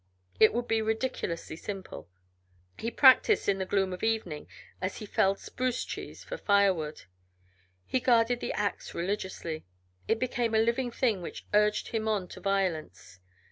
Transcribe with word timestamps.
It 0.39 0.51
would 0.55 0.67
be 0.67 0.81
ridiculously 0.81 1.55
simple. 1.55 2.09
He 2.79 2.89
practiced 2.89 3.47
in 3.47 3.59
the 3.59 3.67
gloom 3.67 3.93
of 3.93 4.01
evening 4.01 4.47
as 4.81 4.97
he 4.97 5.05
felled 5.05 5.37
spruce 5.37 5.85
trees 5.85 6.23
for 6.23 6.37
firewood; 6.37 7.03
he 7.85 7.99
guarded 7.99 8.39
the 8.39 8.51
ax 8.53 8.95
religiously; 8.95 9.63
it 10.07 10.17
became 10.17 10.55
a 10.55 10.59
living 10.59 10.89
thing 10.89 11.21
which 11.21 11.45
urged 11.53 11.89
him 11.89 12.07
on 12.07 12.27
to 12.29 12.39
violence. 12.39 13.19